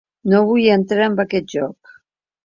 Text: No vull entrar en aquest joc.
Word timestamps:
No 0.31 0.37
vull 0.51 0.63
entrar 0.75 1.03
en 1.09 1.21
aquest 1.23 1.53
joc. 1.57 1.93